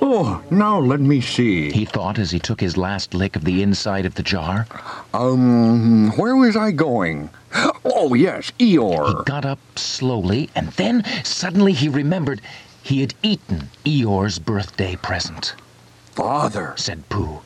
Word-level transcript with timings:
Oh, 0.00 0.42
now 0.50 0.78
let 0.78 1.00
me 1.00 1.20
see. 1.20 1.70
he 1.72 1.84
thought 1.84 2.18
as 2.18 2.30
he 2.30 2.38
took 2.38 2.60
his 2.60 2.76
last 2.76 3.14
lick 3.14 3.34
of 3.34 3.44
the 3.44 3.62
inside 3.62 4.04
of 4.06 4.14
the 4.14 4.22
jar. 4.22 4.66
Um, 5.14 6.10
where 6.16 6.36
was 6.36 6.56
I 6.56 6.70
going? 6.70 7.30
Oh, 7.84 8.12
yes, 8.14 8.52
Eeyore. 8.58 9.08
He 9.08 9.24
got 9.24 9.44
up 9.44 9.58
slowly, 9.76 10.50
and 10.54 10.68
then 10.72 11.02
suddenly 11.24 11.72
he 11.72 11.88
remembered 11.88 12.40
he 12.82 13.00
had 13.00 13.14
eaten 13.22 13.70
Eeyore's 13.84 14.38
birthday 14.38 14.96
present, 14.96 15.54
Father, 16.12 16.74
said 16.76 17.08
Pooh. 17.08 17.40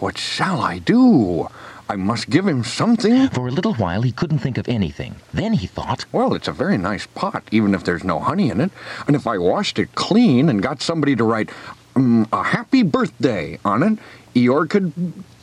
what 0.00 0.18
shall 0.18 0.60
I 0.60 0.78
do? 0.78 1.48
I 1.88 1.96
must 1.96 2.30
give 2.30 2.46
him 2.46 2.64
something. 2.64 3.28
For 3.30 3.48
a 3.48 3.52
little 3.52 3.74
while 3.74 4.02
he 4.02 4.12
couldn't 4.12 4.38
think 4.38 4.56
of 4.58 4.68
anything. 4.68 5.16
Then 5.32 5.52
he 5.54 5.66
thought, 5.66 6.04
Well, 6.10 6.34
it's 6.34 6.48
a 6.48 6.52
very 6.52 6.78
nice 6.78 7.06
pot, 7.06 7.44
even 7.50 7.74
if 7.74 7.84
there's 7.84 8.04
no 8.04 8.18
honey 8.18 8.50
in 8.50 8.60
it. 8.60 8.70
And 9.06 9.14
if 9.14 9.26
I 9.26 9.36
washed 9.38 9.78
it 9.78 9.94
clean 9.94 10.48
and 10.48 10.62
got 10.62 10.80
somebody 10.80 11.14
to 11.16 11.24
write 11.24 11.50
um, 11.96 12.26
a 12.32 12.42
happy 12.42 12.82
birthday 12.82 13.58
on 13.64 13.82
it, 13.82 13.98
Eeyore 14.34 14.68
could 14.68 14.92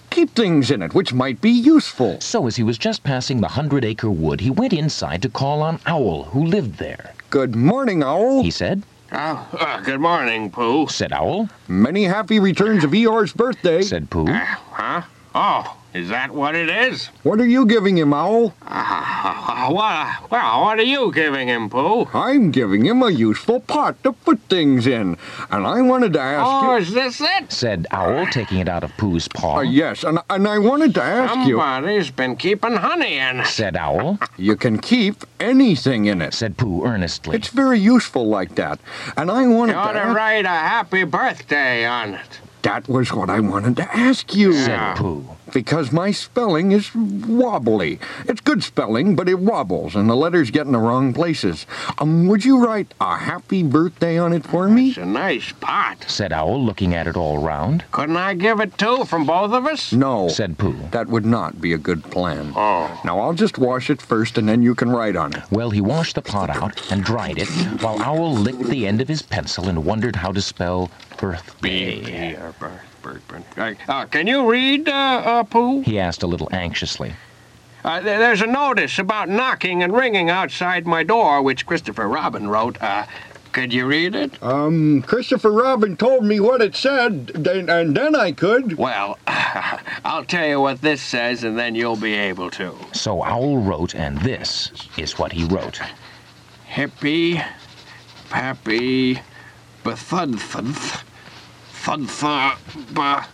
keep 0.10 0.32
things 0.32 0.72
in 0.72 0.82
it, 0.82 0.94
which 0.94 1.14
might 1.14 1.40
be 1.42 1.52
useful. 1.52 2.20
so 2.20 2.48
as 2.48 2.56
he 2.56 2.64
was 2.64 2.78
just 2.78 3.04
passing 3.04 3.42
the 3.42 3.48
hundred 3.50 3.86
acre 3.86 4.10
wood, 4.10 4.42
he 4.42 4.50
went 4.50 4.74
inside 4.74 5.22
to 5.22 5.30
call 5.30 5.62
on 5.62 5.80
Owl, 5.86 6.24
who 6.26 6.44
lived 6.46 6.78
there. 6.80 7.14
Good 7.30 7.56
morning, 7.56 8.02
Owl. 8.04 8.42
He 8.44 8.52
said, 8.52 8.84
Oh, 9.12 9.48
uh, 9.54 9.82
good 9.82 10.00
morning, 10.00 10.52
Pooh. 10.52 10.88
said 10.88 11.12
Owl, 11.14 11.50
Many 11.68 12.04
happy 12.04 12.40
returns 12.40 12.84
of 12.84 12.92
Eeyore's 12.92 13.34
birthday. 13.34 13.82
said 13.82 14.10
Pooh. 14.10 14.26
Huh? 14.28 15.02
Oh, 15.36 15.78
is 15.94 16.10
that 16.10 16.32
what 16.32 16.56
it 16.56 16.70
is? 16.70 17.08
What 17.24 17.40
are 17.40 17.46
you 17.48 17.66
giving 17.66 17.98
him, 17.98 18.14
Owl? 18.14 18.54
Uh, 18.64 18.99
what, 19.72 20.32
well, 20.32 20.62
what 20.62 20.80
are 20.80 20.84
you 20.84 21.12
giving 21.14 21.48
him, 21.48 21.70
Pooh? 21.70 22.06
I'm 22.14 22.52
giving 22.52 22.86
him 22.86 23.02
a 23.04 23.10
useful 23.10 23.60
pot 23.62 24.02
to 24.04 24.14
put 24.14 24.40
things 24.50 24.88
in. 24.88 25.18
And 25.52 25.66
I 25.68 25.82
wanted 25.82 26.14
to 26.14 26.20
ask 26.22 26.46
Oh, 26.48 26.72
you. 26.76 26.82
is 26.82 26.92
this 26.94 27.22
it? 27.22 27.52
said 27.52 27.88
Owl, 27.92 28.26
taking 28.28 28.58
it 28.60 28.68
out 28.70 28.84
of 28.84 28.96
Pooh's 28.98 29.28
paw. 29.28 29.58
Uh, 29.58 29.62
yes, 29.62 30.04
and, 30.04 30.20
and 30.30 30.48
I 30.48 30.58
wanted 30.60 30.94
to 30.96 31.02
ask 31.02 31.48
you. 31.48 31.58
Somebody's 31.58 32.10
been 32.12 32.36
keeping 32.36 32.74
honey 32.78 33.18
in. 33.18 33.44
Said 33.46 33.76
Owl, 33.76 34.20
You 34.38 34.56
can 34.56 34.80
keep 34.80 35.24
anything 35.40 36.06
in 36.06 36.22
it. 36.22 36.34
said 36.34 36.58
Pooh 36.58 36.86
earnestly. 36.86 37.36
It's 37.36 37.50
very 37.50 37.80
useful 37.80 38.28
like 38.28 38.56
that. 38.56 38.80
And 39.18 39.30
I 39.32 39.48
wanted 39.48 39.74
You 39.74 39.78
ought 39.80 39.88
to 39.94 40.00
to 40.00 40.06
ask. 40.06 40.16
write 40.18 40.46
a 40.46 40.50
happy 40.50 41.04
birthday 41.04 41.86
on 41.86 42.14
it. 42.16 42.40
That 42.64 42.90
was 42.90 43.14
what 43.14 43.30
I 43.30 43.40
wanted 43.40 43.78
to 43.78 43.96
ask 43.96 44.36
you. 44.36 44.54
said 44.54 44.98
Pooh. 44.98 45.26
Because 45.54 45.92
my 45.92 46.12
spelling 46.12 46.72
is 46.72 46.94
wobbly. 46.94 48.00
It's 48.26 48.42
good 48.42 48.64
spelling, 48.64 49.16
but 49.16 49.28
it 49.28 49.40
wobbles, 49.40 49.96
and 49.96 50.08
the 50.10 50.16
letters 50.16 50.52
get 50.52 50.68
in 50.68 50.74
the 50.74 50.80
wrong 50.80 51.14
places. 51.14 51.66
Um, 51.98 52.28
would 52.28 52.46
you 52.46 52.64
write 52.64 52.94
a 53.02 53.18
happy 53.18 53.64
birthday 53.64 54.18
on 54.20 54.34
it 54.34 54.46
for 54.46 54.68
me? 54.70 54.90
It's 54.90 54.98
a 54.98 55.06
nice 55.06 55.52
pot. 55.54 56.06
Said 56.08 56.32
Owl, 56.34 56.64
looking 56.64 56.94
at 56.94 57.08
it 57.08 57.16
all 57.16 57.40
round. 57.40 57.84
Couldn't 57.92 58.18
I 58.18 58.36
give 58.36 58.60
it 58.60 58.78
two 58.78 59.06
from 59.06 59.26
both 59.26 59.52
of 59.52 59.66
us? 59.66 59.92
No. 59.92 60.28
Said 60.28 60.58
Pooh. 60.58 60.76
That 60.92 61.08
would 61.08 61.26
not 61.26 61.60
be 61.60 61.74
a 61.74 61.78
good 61.80 62.04
plan. 62.04 62.54
Oh. 62.56 63.02
Now 63.04 63.20
I'll 63.20 63.34
just 63.34 63.58
wash 63.58 63.90
it 63.90 64.02
first, 64.02 64.38
and 64.38 64.48
then 64.48 64.62
you 64.62 64.76
can 64.76 64.90
write 64.92 65.16
on 65.16 65.34
it. 65.34 65.44
Well, 65.50 65.72
he 65.72 65.82
washed 65.82 66.16
the 66.16 66.22
pot 66.22 66.50
out 66.52 66.92
and 66.92 67.04
dried 67.04 67.40
it, 67.40 67.50
while 67.82 68.00
Owl 68.04 68.34
licked 68.34 68.66
the 68.66 68.86
end 68.86 69.02
of 69.02 69.08
his 69.08 69.22
pencil 69.24 69.68
and 69.68 69.86
wondered 69.86 70.18
how 70.18 70.32
to 70.32 70.42
spell 70.42 70.92
birthday. 71.20 72.36
Uh, 72.36 72.52
bird, 72.60 72.80
bird, 73.02 73.22
bird. 73.28 73.44
Uh, 73.58 73.74
uh, 73.92 74.06
can 74.06 74.26
you 74.28 74.50
read, 74.50 74.88
uh, 74.88 74.92
uh, 74.92 75.44
Pooh? 75.44 75.82
He 75.82 76.00
asked 76.00 76.24
a 76.24 76.28
little 76.28 76.48
anxiously. 76.52 77.14
Uh, 77.84 78.00
there- 78.02 78.20
there's 78.20 78.42
a 78.42 78.48
notice 78.48 79.00
about 79.00 79.30
knocking 79.30 79.84
and 79.84 79.94
ringing 79.94 80.30
outside 80.30 80.86
my 80.88 81.04
door, 81.04 81.42
which 81.42 81.66
Christopher 81.66 82.08
Robin 82.08 82.48
wrote. 82.50 82.82
Uh, 82.82 83.06
could 83.52 83.74
you 83.74 83.86
read 83.88 84.14
it? 84.16 84.42
Um, 84.44 85.02
Christopher 85.02 85.52
Robin 85.52 85.98
told 85.98 86.24
me 86.24 86.40
what 86.40 86.62
it 86.62 86.76
said, 86.76 87.28
then- 87.28 87.70
and 87.70 87.96
then 87.98 88.16
I 88.16 88.32
could. 88.32 88.78
Well, 88.78 89.18
I'll 90.06 90.26
tell 90.26 90.48
you 90.48 90.62
what 90.62 90.82
this 90.82 91.02
says, 91.02 91.44
and 91.44 91.58
then 91.58 91.74
you'll 91.76 91.96
be 91.96 92.14
able 92.14 92.52
to. 92.52 92.76
So 92.94 93.24
Owl 93.24 93.58
wrote, 93.58 93.96
and 93.96 94.20
this 94.22 94.72
is 94.98 95.18
what 95.18 95.32
he 95.32 95.46
wrote. 95.46 95.80
Hippy, 96.66 97.42
pappy, 98.30 99.20
bethudthunth, 99.84 101.02
thudtha, 101.84 102.58
ba, 102.94 103.26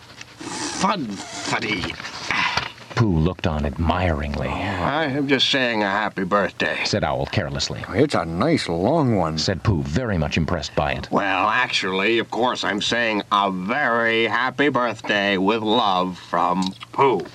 thudthuddy. 0.79 1.95
Pooh 2.95 3.17
looked 3.17 3.45
on 3.45 3.65
admiringly. 3.65 4.47
I 4.47 5.05
am 5.05 5.27
just 5.27 5.49
saying 5.49 5.83
a 5.83 5.89
happy 5.89 6.23
birthday. 6.23 6.79
Said 6.85 7.03
Owl 7.03 7.25
carelessly. 7.25 7.83
Oh, 7.89 7.93
it's 7.93 8.15
a 8.15 8.23
nice 8.23 8.69
long 8.69 9.17
one. 9.17 9.37
Said 9.37 9.63
Pooh, 9.63 9.83
very 9.83 10.17
much 10.17 10.37
impressed 10.37 10.73
by 10.75 10.93
it. 10.93 11.11
Well, 11.11 11.49
actually, 11.49 12.19
of 12.19 12.31
course, 12.31 12.63
I'm 12.63 12.81
saying 12.81 13.23
a 13.33 13.51
very 13.51 14.25
happy 14.25 14.69
birthday 14.69 15.37
with 15.37 15.61
love 15.61 16.17
from 16.17 16.73
Pooh. 16.93 17.25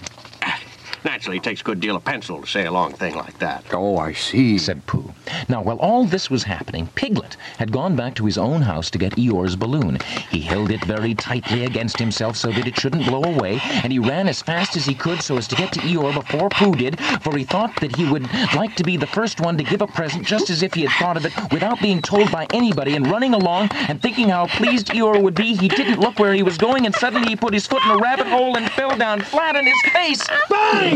Naturally, 1.05 1.39
it 1.39 1.43
takes 1.43 1.63
a 1.63 1.65
good 1.65 1.81
deal 1.81 1.97
of 1.97 2.05
pencil 2.05 2.41
to 2.41 2.47
say 2.47 2.67
a 2.67 2.73
long 2.73 2.93
thing 2.93 3.15
like 3.17 3.39
that. 3.39 3.65
Oh, 3.73 3.97
I 3.97 4.13
see. 4.13 4.59
Said 4.59 4.85
Pooh. 4.87 5.13
Now, 5.49 5.63
while 5.63 5.79
all 5.79 6.05
this 6.05 6.29
was 6.29 6.43
happening, 6.43 6.89
Piglet 6.95 7.37
had 7.59 7.73
gone 7.73 7.97
back 7.97 8.15
to 8.17 8.27
his 8.27 8.37
own 8.37 8.63
house 8.63 8.91
to 8.91 8.99
get 8.99 9.17
Eeyore's 9.17 9.57
balloon. 9.57 9.99
He 10.31 10.41
held 10.41 10.71
it 10.71 10.85
very 10.85 11.15
tightly 11.15 11.65
against 11.65 11.99
himself 11.99 12.37
so 12.37 12.53
that 12.53 12.67
it 12.67 12.79
shouldn't 12.79 13.07
blow 13.07 13.23
away, 13.23 13.61
and 13.83 13.93
he 13.93 13.99
ran 13.99 14.29
as 14.29 14.43
fast 14.43 14.77
as 14.77 14.85
he 14.85 14.95
could 14.95 15.23
so 15.23 15.37
as 15.39 15.49
to 15.49 15.57
get 15.57 15.73
to 15.73 15.81
Eeyore 15.81 16.15
before 16.15 16.51
Pooh 16.51 16.75
did, 16.75 17.01
for 17.23 17.37
he 17.37 17.45
thought 17.45 17.75
that 17.81 17.97
he 17.97 18.09
would 18.11 18.29
like 18.55 18.77
to 18.77 18.85
be 18.85 18.97
the 18.97 19.07
first 19.07 19.41
one 19.41 19.57
to 19.57 19.65
give 19.65 19.81
a 19.81 19.87
present 19.87 20.27
just 20.27 20.51
as 20.51 20.63
if 20.63 20.75
he 20.75 20.83
had 20.83 20.93
thought 20.99 21.17
of 21.17 21.25
it 21.25 21.33
without 21.51 21.81
being 21.81 22.03
told 22.03 22.31
by 22.31 22.47
anybody, 22.53 22.95
and 22.97 23.11
running 23.11 23.33
along 23.33 23.69
and 23.89 24.03
thinking 24.03 24.29
how 24.29 24.47
pleased 24.47 24.89
Eeyore 24.89 25.23
would 25.23 25.35
be, 25.35 25.55
he 25.55 25.69
didn't 25.69 26.01
look 26.01 26.19
where 26.19 26.35
he 26.35 26.43
was 26.43 26.59
going, 26.59 26.85
and 26.85 26.95
suddenly 26.95 27.29
he 27.31 27.37
put 27.37 27.55
his 27.55 27.67
foot 27.67 27.85
in 27.85 27.91
a 27.91 27.99
rabbit 27.99 28.27
hole 28.27 28.57
and 28.57 28.71
fell 28.73 28.97
down 28.97 29.21
flat 29.21 29.57
on 29.57 29.65
his 29.65 29.81
face. 29.93 30.27
Bang! 30.49 30.90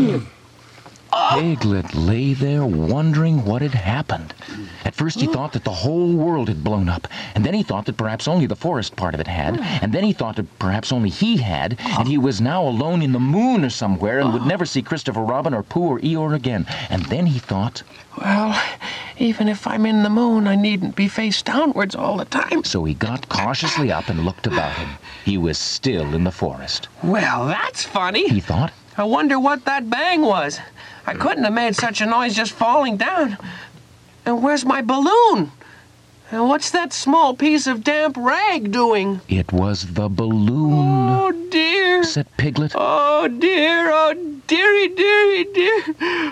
Piglet 1.31 1.95
lay 1.95 2.33
there 2.33 2.65
wondering 2.65 3.45
what 3.45 3.61
had 3.61 3.73
happened. 3.73 4.33
At 4.83 4.95
first 4.95 5.19
he 5.19 5.27
thought 5.27 5.53
that 5.53 5.63
the 5.63 5.71
whole 5.71 6.13
world 6.13 6.49
had 6.49 6.63
blown 6.63 6.89
up, 6.89 7.07
and 7.33 7.45
then 7.45 7.53
he 7.53 7.63
thought 7.63 7.85
that 7.85 7.97
perhaps 7.97 8.27
only 8.27 8.45
the 8.45 8.55
forest 8.55 8.95
part 8.95 9.13
of 9.13 9.19
it 9.21 9.27
had, 9.27 9.59
and 9.81 9.93
then 9.93 10.03
he 10.03 10.11
thought 10.13 10.35
that 10.35 10.59
perhaps 10.59 10.91
only 10.91 11.09
he 11.09 11.37
had, 11.37 11.77
and 11.79 12.07
he 12.07 12.17
was 12.17 12.41
now 12.41 12.67
alone 12.67 13.01
in 13.01 13.13
the 13.13 13.19
moon 13.19 13.63
or 13.63 13.69
somewhere 13.69 14.19
and 14.19 14.33
would 14.33 14.45
never 14.45 14.65
see 14.65 14.81
Christopher 14.81 15.23
Robin 15.23 15.53
or 15.53 15.63
Pooh 15.63 15.87
or 15.87 15.99
Eeyore 15.99 16.35
again. 16.35 16.65
And 16.89 17.05
then 17.05 17.25
he 17.27 17.39
thought, 17.39 17.81
Well, 18.19 18.61
even 19.17 19.47
if 19.47 19.65
I'm 19.65 19.85
in 19.85 20.03
the 20.03 20.09
moon, 20.09 20.47
I 20.47 20.55
needn't 20.55 20.95
be 20.95 21.07
face 21.07 21.41
downwards 21.41 21.95
all 21.95 22.17
the 22.17 22.25
time. 22.25 22.63
so 22.65 22.83
he 22.83 22.93
got 22.93 23.29
cautiously 23.29 23.91
up 23.91 24.09
and 24.09 24.25
looked 24.25 24.47
about 24.47 24.73
him. 24.73 24.89
He 25.23 25.37
was 25.37 25.57
still 25.57 26.13
in 26.13 26.25
the 26.25 26.31
forest. 26.31 26.89
Well, 27.01 27.47
that's 27.47 27.83
funny. 27.83 28.27
He 28.27 28.41
thought, 28.41 28.73
I 28.97 29.03
wonder 29.03 29.39
what 29.39 29.65
that 29.65 29.89
bang 29.89 30.21
was. 30.21 30.59
I 31.05 31.13
couldn't 31.13 31.43
have 31.43 31.53
made 31.53 31.75
such 31.75 32.01
a 32.01 32.05
noise 32.05 32.35
just 32.35 32.53
falling 32.53 32.97
down. 32.97 33.37
And 34.25 34.41
where's 34.41 34.65
my 34.65 34.81
balloon? 34.81 35.51
And 36.31 36.49
what's 36.49 36.71
that 36.71 36.93
small 36.93 37.35
piece 37.35 37.67
of 37.67 37.83
damp 37.83 38.17
rag 38.17 38.71
doing? 38.71 39.21
it 39.27 39.51
was 39.53 39.93
the 39.93 40.09
balloon, 40.09 40.94
Oh 42.17 42.23
Piglet. 42.37 42.71
Oh 42.75 43.27
dear, 43.27 43.91
oh 43.91 44.13
dearie, 44.47 44.87
dearie, 44.87 45.43
dear. 45.53 45.83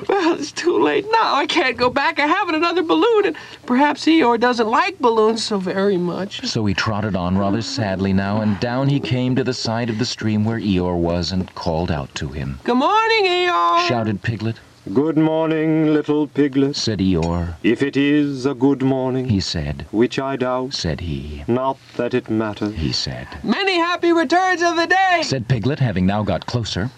Well, 0.08 0.36
it's 0.36 0.54
too 0.54 0.82
late 0.82 1.06
now. 1.12 1.36
I 1.36 1.46
can't 1.46 1.76
go 1.76 1.90
back. 1.90 2.20
I 2.20 2.28
haven't 2.28 2.56
another 2.56 2.84
balloon, 2.84 3.26
and 3.26 3.36
perhaps 3.66 4.06
Eeyore 4.06 4.40
doesn't 4.40 4.70
like 4.70 5.00
balloons 5.00 5.44
so 5.44 5.58
very 5.58 5.98
much. 5.98 6.46
So 6.46 6.66
he 6.66 6.74
trotted 6.74 7.18
on 7.18 7.38
rather 7.38 7.62
sadly 7.62 8.14
now, 8.14 8.40
and 8.40 8.58
down 8.62 8.88
he 8.88 9.00
came 9.02 9.36
to 9.36 9.44
the 9.44 9.54
side 9.54 9.90
of 9.90 10.00
the 10.00 10.06
stream 10.06 10.46
where 10.46 10.60
Eeyore 10.60 10.98
was 10.98 11.34
and 11.34 11.54
called 11.54 11.92
out 11.92 12.14
to 12.16 12.30
him. 12.30 12.60
Good 12.64 12.78
morning, 12.78 13.26
Eeyore. 13.26 13.88
Shouted 13.88 14.22
Piglet, 14.22 14.60
Good 14.92 15.18
morning, 15.18 15.94
little 15.94 16.28
piglet. 16.28 16.76
said 16.76 17.00
Eeyore. 17.00 17.56
If 17.64 17.82
it 17.82 17.96
is 17.96 18.46
a 18.46 18.54
good 18.54 18.82
morning, 18.82 19.30
He 19.30 19.40
said, 19.40 19.86
which 19.92 20.20
I 20.20 20.36
doubt, 20.36 20.74
said 20.74 21.00
he, 21.02 21.44
not 21.48 21.78
that 21.96 22.14
it 22.14 22.30
matters. 22.30 22.76
he 22.76 22.92
said. 22.92 23.28
Many 23.44 23.78
happy 23.78 24.12
returns 24.12 24.62
of 24.62 24.76
the 24.76 24.88
day. 24.88 25.22
Said 25.24 25.48
Piglet, 25.48 25.80
having 25.80 26.06
now 26.06 26.24
got 26.24 26.46
closer. 26.48 26.90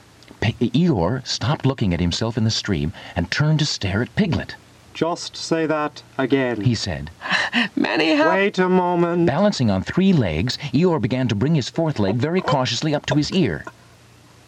P- 0.42 0.54
Eeyore 0.60 1.26
stopped 1.28 1.64
looking 1.66 1.94
at 1.94 2.00
himself 2.00 2.38
in 2.38 2.44
the 2.44 2.50
stream 2.50 2.92
and 3.16 3.30
turned 3.30 3.60
to 3.60 3.66
stare 3.68 4.02
at 4.02 4.16
Piglet. 4.16 4.56
Just 4.96 5.36
say 5.38 5.68
that 5.68 6.02
again. 6.18 6.62
He 6.62 6.74
said, 6.74 7.12
Many 7.76 8.16
happy. 8.16 8.30
Wait 8.36 8.58
a 8.58 8.68
moment. 8.68 9.28
balancing 9.28 9.70
on 9.70 9.84
three 9.84 10.12
legs, 10.12 10.58
Eeyore 10.74 11.00
began 11.02 11.28
to 11.28 11.36
bring 11.36 11.54
his 11.54 11.70
fourth 11.70 12.00
leg 12.00 12.16
very 12.16 12.42
cautiously 12.42 12.96
up 12.96 13.06
to 13.08 13.16
his 13.16 13.32
ear. 13.32 13.64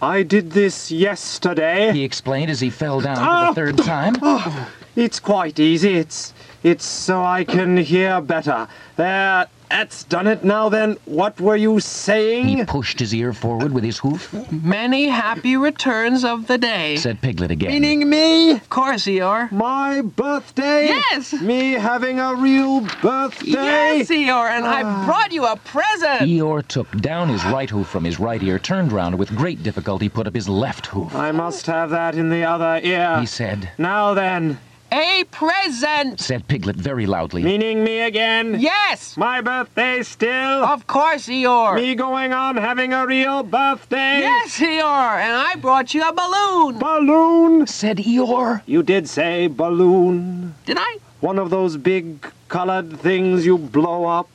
I 0.01 0.21
did 0.21 0.51
this 0.51 0.91
yesterday. 0.91 1.91
He 1.91 2.03
explained 2.03 2.51
as 2.51 2.59
he 2.59 2.69
fell 2.69 3.01
down 3.01 3.15
for 3.15 3.21
the 3.21 3.27
ah! 3.27 3.53
third 3.53 3.77
time. 3.79 4.15
Ah! 4.21 4.69
It's 4.95 5.19
quite 5.19 5.59
easy. 5.59 5.95
It's 5.95 6.33
it's 6.63 6.85
so 6.85 7.23
I 7.23 7.43
can 7.43 7.77
hear 7.77 8.21
better. 8.21 8.67
There 8.95 9.47
That's 9.69 10.03
done 10.05 10.27
it 10.27 10.43
now 10.43 10.69
then. 10.69 10.97
What 11.05 11.39
were 11.41 11.55
you 11.55 11.79
saying? 11.79 12.47
He 12.47 12.65
pushed 12.65 12.99
his 12.99 13.13
ear 13.13 13.33
forward 13.33 13.73
with 13.73 13.83
his 13.83 13.97
hoof, 13.99 14.33
Many 14.51 15.07
happy 15.07 15.57
returns 15.57 16.23
of 16.23 16.47
the 16.47 16.57
day. 16.57 16.95
said 16.95 17.21
Piglet 17.21 17.51
again. 17.51 17.71
Meaning 17.71 18.09
me? 18.09 18.51
Of 18.51 18.69
course, 18.69 19.05
Eeyore. 19.05 19.51
My 19.51 20.01
birthday? 20.01 20.87
Yes. 20.87 21.33
Me 21.41 21.73
having 21.73 22.19
a 22.19 22.35
real 22.35 22.81
birthday? 23.01 23.51
Yes, 23.51 24.09
Eeyore, 24.09 24.49
and 24.49 24.65
I 24.65 24.83
ah. 24.83 25.05
brought 25.05 25.31
you 25.31 25.45
a 25.45 25.55
present. 25.57 26.21
Eeyore 26.21 26.65
took 26.67 26.89
down 26.99 27.29
his 27.29 27.43
right 27.45 27.69
hoof 27.69 27.87
from 27.87 28.03
his 28.03 28.19
right 28.19 28.41
ear, 28.41 28.59
turned 28.59 28.91
round, 28.91 29.07
and 29.07 29.19
with 29.19 29.35
great 29.35 29.63
difficulty 29.63 30.09
put 30.09 30.27
up 30.27 30.35
his 30.35 30.47
left 30.49 30.87
hoof. 30.87 31.15
I 31.15 31.31
must 31.31 31.65
have 31.65 31.89
that 31.91 32.15
in 32.15 32.29
the 32.29 32.43
other 32.43 32.79
ear. 32.83 33.19
He 33.19 33.25
said, 33.25 33.69
Now 33.77 34.13
then, 34.13 34.59
A 34.91 35.25
present. 35.31 36.19
said 36.21 36.47
Piglet 36.47 36.77
very 36.77 37.05
loudly. 37.05 37.43
meaning 37.43 37.83
me 37.83 37.99
again? 38.01 38.57
Yes. 38.59 39.17
My 39.17 39.41
birthday 39.41 40.01
still? 40.03 40.63
Of 40.63 40.87
course, 40.87 41.27
Eeyore. 41.27 41.75
Me 41.75 41.93
going 41.93 42.31
on 42.31 42.55
having 42.55 42.93
a 42.93 43.05
real 43.05 43.43
birthday? 43.43 44.19
Yes, 44.19 44.57
Eeyore, 44.59 45.19
and 45.19 45.35
I 45.35 45.55
brought 45.55 45.93
you 45.93 46.07
a 46.07 46.13
balloon. 46.13 46.79
Balloon? 46.79 47.67
Said 47.67 47.97
Eeyore. 47.97 48.61
You 48.65 48.81
did 48.81 49.09
say 49.09 49.47
balloon. 49.47 50.55
Did 50.65 50.77
I? 50.79 50.97
One 51.19 51.37
of 51.37 51.49
those 51.49 51.75
big 51.77 52.25
colored 52.47 52.97
things 52.99 53.45
you 53.45 53.57
blow 53.57 54.05
up. 54.05 54.29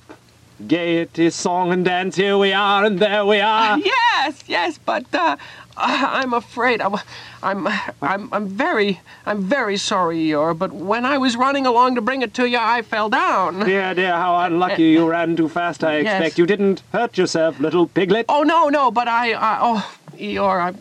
Gaiety, 0.67 1.31
song 1.31 1.73
and 1.73 1.85
dance, 1.85 2.15
here 2.15 2.39
we 2.39 2.53
are 2.53 2.85
and 2.85 2.99
there 3.01 3.25
we 3.27 3.41
are. 3.41 3.79
Yes, 4.25 4.45
yes, 4.47 4.79
but 4.79 5.05
uh, 5.13 5.37
I'm 5.77 6.33
afraid 6.35 6.81
I'm, 6.83 6.97
I'm, 7.43 7.67
I'm, 8.03 8.29
I'm 8.33 8.47
very, 8.49 9.01
I'm 9.27 9.43
very 9.43 9.77
sorry, 9.77 10.19
Eeyore. 10.19 10.57
But 10.59 10.73
when 10.73 11.05
I 11.05 11.19
was 11.19 11.37
running 11.37 11.67
along 11.67 11.95
to 11.95 12.01
bring 12.03 12.23
it 12.23 12.35
to 12.35 12.49
you, 12.49 12.59
I 12.61 12.83
fell 12.83 13.09
down. 13.09 13.61
Dear, 13.61 13.95
dear, 13.95 14.13
how 14.13 14.37
unlucky 14.45 14.91
you 14.91 15.09
ran 15.09 15.35
too 15.37 15.49
fast, 15.49 15.83
I 15.83 15.99
Yes. 16.01 16.21
expect. 16.21 16.39
You 16.39 16.47
didn't 16.47 16.83
hurt 16.93 17.17
yourself, 17.17 17.59
little 17.59 17.87
piglet. 17.87 18.27
Oh 18.29 18.43
no, 18.43 18.69
no, 18.69 18.91
but 18.91 19.09
I, 19.09 19.33
I 19.33 19.59
oh, 19.61 19.97
Eeyore, 20.17 20.61
I, 20.61 20.75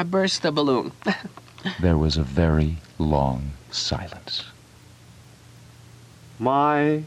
I 0.00 0.02
burst 0.04 0.42
the 0.42 0.52
balloon. 0.52 0.92
There 1.80 1.96
was 1.96 2.18
a 2.18 2.22
very 2.22 2.76
long 2.98 3.52
silence. 3.70 4.44
My 6.38 7.04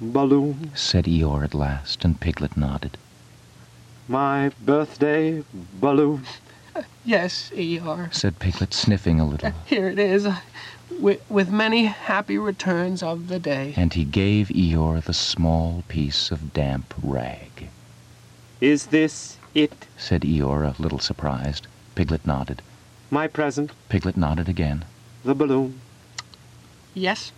balloon, 0.00 0.72
Said 0.74 1.04
Eeyore 1.04 1.44
at 1.44 1.54
last, 1.54 2.04
and 2.04 2.18
Piglet 2.20 2.56
nodded. 2.56 2.98
my 4.08 4.50
birthday 4.60 5.44
balloon. 5.80 6.26
Yes, 7.04 7.50
Eeyore. 7.54 8.12
Said 8.14 8.38
Piglet, 8.38 8.72
sniffing 8.74 9.20
a 9.20 9.26
little. 9.26 9.50
Here 9.66 9.88
it 9.88 9.98
is, 9.98 10.26
with, 11.00 11.20
with 11.30 11.50
many 11.50 11.84
happy 11.84 12.38
returns 12.38 13.02
of 13.02 13.28
the 13.28 13.38
day. 13.38 13.74
And 13.76 13.92
he 13.94 14.04
gave 14.04 14.48
Eeyore 14.48 15.02
the 15.04 15.12
small 15.14 15.84
piece 15.88 16.30
of 16.30 16.52
damp 16.52 16.94
rag. 17.02 17.68
Is 18.60 18.86
this 18.86 19.36
it? 19.54 19.86
Said 19.96 20.22
Eeyore, 20.22 20.78
a 20.78 20.82
little 20.82 20.98
surprised. 21.00 21.66
Piglet 21.94 22.26
nodded. 22.26 22.62
My 23.10 23.26
present, 23.26 23.72
Piglet 23.88 24.16
nodded 24.16 24.48
again. 24.48 24.84
the 25.24 25.34
balloon. 25.34 25.80
Yes. 26.94 27.32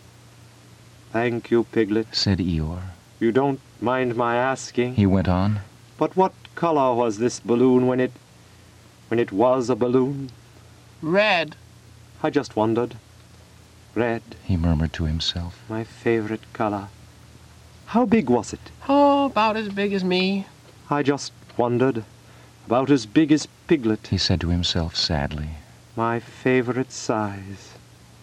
Thank 1.12 1.50
you, 1.50 1.64
Piglet. 1.64 2.06
Said 2.14 2.38
Eeyore. 2.38 2.82
You 3.20 3.32
don't 3.32 3.60
mind 3.80 4.16
my 4.16 4.36
asking, 4.36 4.94
He 4.96 5.06
went 5.06 5.28
on. 5.28 5.60
but 5.98 6.16
what 6.16 6.32
color 6.54 6.94
was 6.94 7.18
this 7.18 7.40
balloon 7.40 7.86
when 7.86 8.00
it. 8.00 8.12
When 9.08 9.18
it 9.20 9.32
was 9.32 9.68
a 9.70 9.76
balloon? 9.76 10.30
Red. 11.02 11.56
I 12.22 12.30
just 12.30 12.56
wondered. 12.56 12.96
Red, 13.94 14.22
He 14.44 14.56
murmured 14.56 14.92
to 14.94 15.04
himself. 15.04 15.62
my 15.68 15.84
favorite 15.84 16.40
color. 16.52 16.88
How 17.86 18.06
big 18.06 18.28
was 18.28 18.52
it? 18.52 18.70
Oh, 18.88 19.26
about 19.26 19.56
as 19.56 19.68
big 19.68 19.92
as 19.92 20.02
me. 20.02 20.46
I 20.90 21.02
just 21.02 21.32
wondered. 21.56 22.04
About 22.66 22.90
as 22.90 23.06
big 23.06 23.30
as 23.30 23.46
Piglet. 23.68 24.08
He 24.08 24.18
said 24.18 24.40
to 24.40 24.48
himself 24.48 24.96
sadly. 24.96 25.50
My 25.96 26.18
favorite 26.18 26.90
size. 26.90 27.74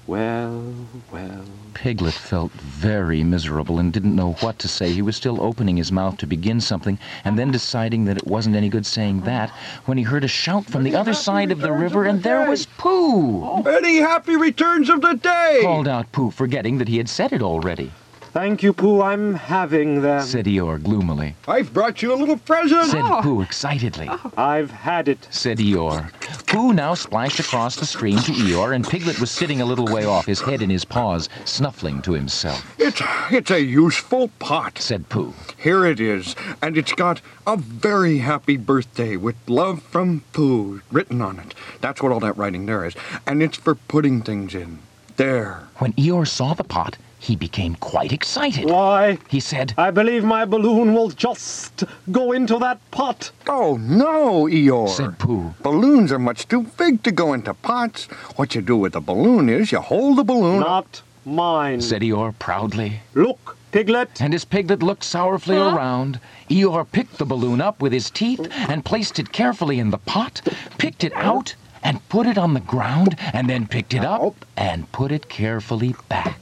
Well, 0.08 0.74
well. 1.12 1.46
Piglet 1.74 2.14
felt 2.14 2.52
very 2.52 3.24
miserable 3.24 3.80
and 3.80 3.94
didn't 3.94 4.16
know 4.16 4.34
what 4.34 4.60
to 4.60 4.68
say. 4.68 4.92
He 4.92 5.02
was 5.02 5.16
still 5.16 5.42
opening 5.42 5.78
his 5.78 5.92
mouth 5.92 6.18
to 6.18 6.28
begin 6.28 6.60
something 6.60 7.00
and 7.24 7.38
then 7.40 7.52
deciding 7.52 8.06
that 8.06 8.18
it 8.18 8.28
wasn't 8.28 8.56
any 8.56 8.70
good 8.70 8.86
saying 8.86 9.22
that 9.22 9.50
when 9.86 9.98
he 9.98 10.04
heard 10.04 10.24
a 10.24 10.28
shout 10.28 10.66
from 10.66 10.84
the 10.84 10.96
other 10.96 11.14
side 11.14 11.52
of 11.52 11.60
the 11.62 11.72
river 11.72 12.06
and 12.06 12.24
there 12.24 12.50
was 12.50 12.66
Pooh! 12.66 13.64
Many 13.64 13.98
happy 13.98 14.36
returns 14.36 14.90
of 14.90 15.02
the 15.02 15.14
day! 15.14 15.60
Called 15.64 15.88
out 15.88 16.12
Pooh, 16.12 16.32
forgetting 16.32 16.78
that 16.80 16.88
he 16.88 16.98
had 16.98 17.10
said 17.10 17.32
it 17.32 17.42
already. 17.42 17.92
Thank 18.34 18.64
you, 18.64 18.72
Pooh. 18.72 19.02
I'm 19.02 19.34
having 19.34 20.02
them. 20.02 20.22
Said 20.22 20.46
Eeyore 20.46 20.82
gloomily. 20.82 21.36
I've 21.50 21.74
brought 21.74 22.02
you 22.02 22.14
a 22.14 22.16
little 22.16 22.38
present. 22.38 22.90
Said 22.90 23.02
ah. 23.02 23.22
Pooh 23.22 23.42
excitedly. 23.42 24.10
I've 24.38 24.72
had 24.72 25.10
it. 25.10 25.28
Said 25.32 25.58
Eeyore. 25.58 26.10
Pooh 26.52 26.74
now 26.74 26.94
splashed 26.94 27.40
across 27.40 27.78
the 27.78 27.86
stream 27.86 28.18
to 28.18 28.34
Eeyore, 28.34 28.76
and 28.76 28.86
Piglet 28.86 29.22
was 29.22 29.32
sitting 29.32 29.62
a 29.62 29.66
little 29.66 29.86
way 29.86 30.04
off, 30.04 30.26
his 30.26 30.42
head 30.42 30.62
in 30.62 30.70
his 30.70 30.84
paws, 30.84 31.30
snuffling 31.46 32.02
to 32.02 32.12
himself. 32.12 32.76
It's, 32.78 33.02
it's 33.32 33.52
a 33.52 33.64
useful 33.64 34.28
pot. 34.38 34.78
Said 34.78 35.08
Pooh. 35.08 35.34
Here 35.58 35.86
it 35.86 36.02
is, 36.02 36.36
and 36.62 36.78
it's 36.78 36.92
got 36.92 37.22
a 37.48 37.56
very 37.56 38.18
happy 38.18 38.58
birthday 38.58 39.16
with 39.16 39.38
love 39.48 39.82
from 39.82 40.26
Pooh 40.34 40.82
written 40.92 41.22
on 41.22 41.40
it. 41.40 41.54
That's 41.80 42.02
what 42.02 42.12
all 42.12 42.20
that 42.20 42.36
writing 42.36 42.66
there 42.66 42.84
is. 42.84 42.96
And 43.26 43.42
it's 43.42 43.56
for 43.56 43.76
putting 43.76 44.22
things 44.22 44.54
in. 44.54 44.80
There. 45.16 45.70
When 45.78 45.94
Eeyore 45.94 46.28
saw 46.28 46.54
the 46.54 46.66
pot, 46.66 46.98
he 47.22 47.36
became 47.36 47.76
quite 47.76 48.12
excited. 48.12 48.66
Why, 48.66 49.20
He 49.30 49.40
said, 49.40 49.76
I 49.78 49.92
believe 49.92 50.24
my 50.24 50.44
balloon 50.44 50.96
will 50.96 51.12
just 51.12 51.84
go 52.12 52.32
into 52.32 52.58
that 52.58 52.80
pot. 52.90 53.30
Oh, 53.48 53.78
no, 53.78 54.46
Eeyore. 54.48 54.90
said 54.90 55.20
Pooh. 55.20 55.54
Balloons 55.62 56.12
are 56.12 56.18
much 56.20 56.48
too 56.48 56.64
big 56.78 57.04
to 57.04 57.12
go 57.12 57.34
into 57.34 57.54
pots. 57.54 58.06
What 58.38 58.56
you 58.56 58.62
do 58.64 58.76
with 58.76 58.96
a 58.96 59.02
balloon 59.02 59.50
is 59.50 59.72
you 59.72 59.80
hold 59.80 60.18
the 60.18 60.24
balloon. 60.24 60.62
Not 60.62 61.04
mine. 61.24 61.80
Said 61.82 62.02
Eeyore 62.02 62.34
proudly. 62.40 63.02
Look, 63.14 63.56
Piglet. 63.72 64.20
And 64.20 64.34
as 64.34 64.44
Piglet 64.44 64.82
looked 64.82 65.04
sorrowfully 65.04 65.58
around, 65.58 66.20
Eeyore 66.50 66.92
picked 66.92 67.20
the 67.20 67.26
balloon 67.26 67.62
up 67.62 67.82
with 67.84 67.94
his 67.94 68.10
teeth 68.10 68.48
and 68.52 68.84
placed 68.84 69.20
it 69.20 69.32
carefully 69.32 69.78
in 69.78 69.92
the 69.92 70.00
pot, 70.00 70.42
picked 70.80 71.04
it 71.04 71.14
out 71.14 71.54
and 71.84 72.08
put 72.10 72.26
it 72.28 72.38
on 72.38 72.54
the 72.54 72.60
ground, 72.60 73.16
and 73.34 73.50
then 73.50 73.66
picked 73.68 73.94
it 73.94 74.04
up 74.06 74.36
and 74.58 74.92
put 74.92 75.12
it 75.12 75.30
carefully 75.30 75.96
back. 76.10 76.41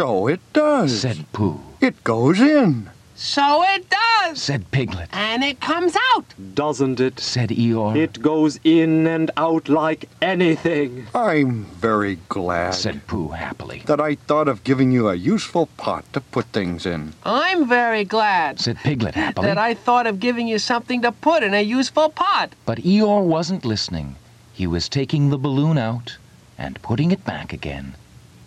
So 0.00 0.28
it 0.28 0.40
does. 0.54 1.02
Said 1.02 1.26
Pooh. 1.34 1.60
It 1.82 2.02
goes 2.04 2.40
in. 2.40 2.88
So 3.16 3.62
it 3.64 3.84
does. 3.90 4.40
Said 4.40 4.70
Piglet. 4.70 5.10
And 5.12 5.44
it 5.44 5.60
comes 5.60 5.94
out. 6.14 6.24
Doesn't 6.54 7.00
it? 7.00 7.20
Said 7.20 7.50
Eeyore. 7.50 7.94
It 7.98 8.22
goes 8.22 8.58
in 8.64 9.06
and 9.06 9.30
out 9.36 9.68
like 9.68 10.08
anything. 10.22 11.06
I'm 11.14 11.64
very 11.66 12.16
glad 12.30 12.70
Said 12.72 13.06
Pooh 13.08 13.28
happily. 13.28 13.82
that 13.84 14.00
I 14.00 14.14
thought 14.14 14.48
of 14.48 14.64
giving 14.64 14.90
you 14.90 15.10
a 15.10 15.14
useful 15.14 15.66
pot 15.76 16.10
to 16.14 16.22
put 16.22 16.46
things 16.46 16.86
in. 16.86 17.12
I'm 17.26 17.68
very 17.68 18.04
glad 18.04 18.58
Said 18.58 18.78
Piglet 18.78 19.14
happily. 19.14 19.48
that 19.48 19.58
I 19.58 19.74
thought 19.74 20.06
of 20.06 20.18
giving 20.18 20.48
you 20.48 20.58
something 20.58 21.02
to 21.02 21.12
put 21.12 21.42
in 21.42 21.52
a 21.52 21.60
useful 21.60 22.08
pot. 22.08 22.54
But 22.64 22.78
Eeyore 22.78 23.26
wasn't 23.26 23.66
listening. 23.66 24.16
He 24.54 24.66
was 24.66 24.88
taking 24.88 25.28
the 25.28 25.36
balloon 25.36 25.76
out 25.76 26.16
and 26.56 26.80
putting 26.80 27.10
it 27.10 27.22
back 27.26 27.52
again, 27.52 27.96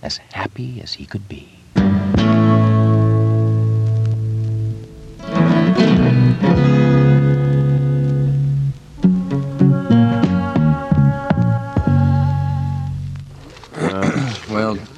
as 0.04 0.20
happy 0.34 0.82
as 0.82 0.94
he 0.94 1.06
could 1.06 1.28
be. 1.28 1.63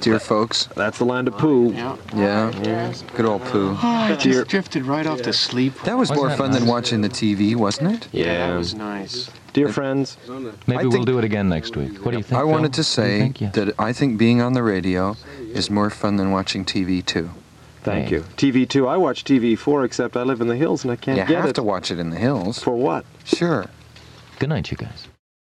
Dear 0.06 0.20
folks, 0.20 0.68
That's 0.76 1.00
the 1.00 1.04
land 1.06 1.28
of 1.28 1.36
Pooh. 1.38 1.72
yeah, 1.74 2.94
good 3.16 3.26
old 3.26 3.42
Pooh. 3.46 3.72
Oh, 3.72 3.78
I 3.82 4.16
Dear- 4.16 4.34
just 4.44 4.50
drifted 4.50 4.86
right 4.86 5.06
off 5.08 5.22
to 5.24 5.34
sleep. 5.34 5.74
That 5.84 5.98
was 5.98 6.10
Wasn't 6.10 6.20
more 6.20 6.30
that 6.30 6.38
fun 6.38 6.52
than 6.52 6.68
watching 6.68 7.02
the 7.02 7.10
TV, 7.10 7.56
wasn't 7.56 7.94
it? 7.94 8.08
Yeah, 8.12 8.50
that 8.52 8.56
was 8.58 8.74
um, 8.74 8.80
nice. 8.80 9.32
Dear 9.54 9.70
friends, 9.70 10.18
Maybe 10.68 10.80
I 10.82 10.84
we'll 10.86 11.06
do 11.06 11.18
it 11.18 11.24
again 11.24 11.50
next 11.50 11.76
week. 11.76 12.06
What 12.06 12.12
do 12.12 12.18
you 12.18 12.24
think? 12.24 12.38
I 12.38 12.42
Phil? 12.42 12.50
wanted 12.50 12.74
to 12.74 12.82
What 12.82 12.96
do 12.96 13.02
you 13.02 13.08
say 13.08 13.20
think? 13.20 13.42
Yes. 13.42 13.56
that 13.56 13.80
I 13.80 13.94
think 13.94 14.18
being 14.20 14.42
on 14.42 14.54
the 14.54 14.62
radio 14.62 15.16
is 15.54 15.70
more 15.72 15.90
fun 15.90 16.18
than 16.18 16.30
watching 16.32 16.66
TV 16.66 17.04
too. 17.04 17.32
thank 17.82 18.12
you. 18.12 18.22
TV2, 18.38 18.88
I 18.88 18.98
watch 18.98 19.24
TV4, 19.24 19.86
except 19.86 20.16
I 20.18 20.22
live 20.24 20.40
in 20.42 20.48
the 20.48 20.56
hills 20.56 20.84
and 20.84 20.92
I 20.92 20.98
can't 20.98 21.18
You 21.18 21.26
get 21.26 21.42
have 21.44 21.54
to 21.54 21.64
watch 21.64 21.90
it 21.90 21.98
in 22.00 22.12
the 22.12 22.18
hills. 22.18 22.62
For 22.62 22.76
what? 22.76 23.06
Sure. 23.24 23.66
Good 24.38 24.50
night, 24.50 24.70
you 24.70 24.78
guys. 24.78 25.08